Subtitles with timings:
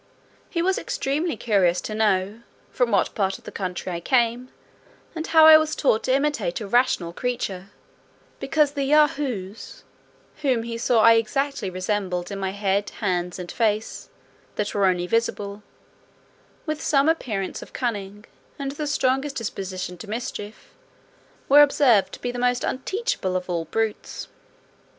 [0.49, 4.49] He was extremely curious to know "from what part of the country I came,
[5.15, 7.67] and how I was taught to imitate a rational creature;
[8.39, 9.83] because the Yahoos
[10.41, 14.09] (whom he saw I exactly resembled in my head, hands, and face,
[14.55, 15.61] that were only visible),
[16.65, 18.25] with some appearance of cunning,
[18.57, 20.73] and the strongest disposition to mischief,
[21.47, 24.29] were observed to be the most unteachable of all brutes."